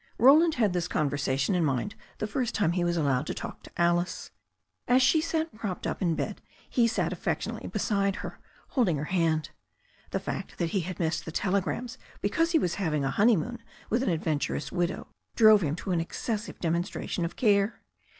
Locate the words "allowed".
2.97-3.27